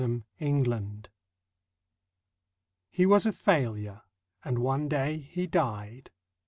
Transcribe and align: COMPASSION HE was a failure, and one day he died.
COMPASSION 0.39 1.05
HE 2.89 3.05
was 3.05 3.27
a 3.27 3.31
failure, 3.31 4.01
and 4.43 4.57
one 4.57 4.87
day 4.89 5.19
he 5.19 5.45
died. 5.45 6.09